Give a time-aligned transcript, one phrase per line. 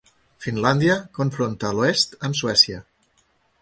[0.45, 2.85] Finlàndia confronta a l'oest amb Suècia.